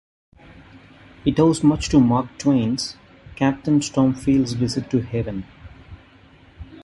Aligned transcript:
It 1.25 1.39
owes 1.39 1.63
much 1.63 1.89
to 1.89 1.99
Mark 1.99 2.27
Twain's 2.39 2.95
"Captain 3.35 3.83
Stormfield's 3.83 4.53
Visit 4.53 4.89
to 4.89 5.03
Heaven". 5.03 5.45